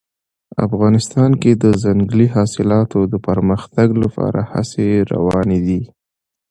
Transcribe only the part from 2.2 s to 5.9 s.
حاصلاتو د پرمختګ لپاره هڅې روانې دي.